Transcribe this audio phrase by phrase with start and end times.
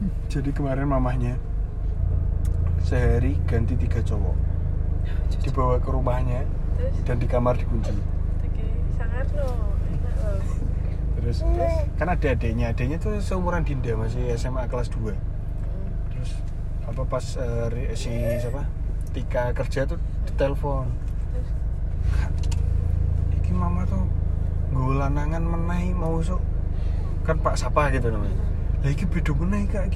[0.32, 1.34] jadi kemarin mamahnya
[2.84, 4.36] sehari ganti tiga cowok.
[5.42, 6.42] Dibawa ke rumahnya
[6.78, 7.02] terus?
[7.06, 7.94] dan di kamar dikunci.
[8.94, 9.74] Sangat enak loh.
[11.18, 11.42] Terus
[11.98, 15.10] kan ada adiknya adiknya tuh seumuran Dinda masih SMA kelas 2
[16.14, 16.30] terus
[16.86, 17.24] apa pas
[17.74, 18.62] ri- si siapa?
[19.10, 20.86] Tika kerja tuh ditelepon.
[20.86, 21.48] Terus?
[23.42, 24.06] Iki mama tuh
[24.70, 26.42] gue lanangan menai mau sok
[27.26, 28.36] kan Pak Sapa gitu namanya
[28.86, 29.90] lah iki beda menai kak.
[29.90, 29.94] Iki